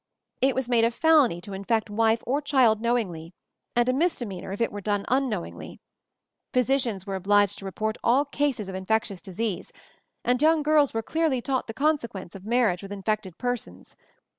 It 0.41 0.55
was 0.55 0.67
made 0.67 0.83
a 0.83 0.89
felony 0.89 1.39
to 1.41 1.53
infect 1.53 1.87
wife 1.87 2.23
or 2.25 2.41
child 2.41 2.81
know 2.81 2.95
ingly, 2.95 3.33
and 3.75 3.87
a 3.87 3.93
misdemeanor 3.93 4.51
if 4.51 4.59
it 4.59 4.71
were 4.71 4.81
done 4.81 5.05
unknowingly. 5.09 5.79
Physicians 6.53 7.05
were 7.05 7.13
obliged 7.13 7.59
to 7.59 7.65
report 7.65 7.99
all 8.03 8.25
cases 8.25 8.67
of 8.67 8.73
infectious 8.73 9.21
disease, 9.21 9.71
and 10.25 10.41
young 10.41 10.63
girls 10.63 10.91
were 10.91 11.03
clearly 11.03 11.39
taught 11.39 11.67
the 11.67 11.75
conse 11.75 12.07
quence 12.07 12.33
of 12.33 12.45
marriage 12.47 12.81
with 12.81 12.91
infected 12.91 13.37
persons. 13.37 13.95